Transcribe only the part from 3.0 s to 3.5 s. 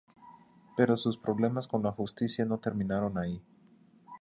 ahí.